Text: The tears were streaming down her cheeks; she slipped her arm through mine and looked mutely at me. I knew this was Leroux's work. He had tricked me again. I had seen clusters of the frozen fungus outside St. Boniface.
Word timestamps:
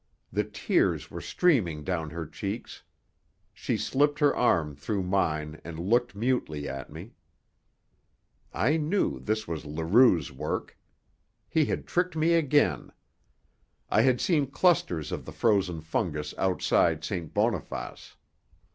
The 0.33 0.45
tears 0.45 1.11
were 1.11 1.21
streaming 1.21 1.83
down 1.83 2.09
her 2.09 2.25
cheeks; 2.25 2.81
she 3.53 3.77
slipped 3.77 4.17
her 4.17 4.35
arm 4.35 4.75
through 4.75 5.03
mine 5.03 5.61
and 5.63 5.77
looked 5.77 6.15
mutely 6.15 6.67
at 6.67 6.91
me. 6.91 7.11
I 8.51 8.77
knew 8.77 9.19
this 9.19 9.47
was 9.47 9.63
Leroux's 9.63 10.31
work. 10.31 10.75
He 11.47 11.65
had 11.65 11.85
tricked 11.85 12.15
me 12.15 12.33
again. 12.33 12.91
I 13.91 14.01
had 14.01 14.19
seen 14.19 14.47
clusters 14.47 15.11
of 15.11 15.23
the 15.23 15.31
frozen 15.31 15.81
fungus 15.81 16.33
outside 16.35 17.03
St. 17.03 17.31
Boniface. 17.31 18.15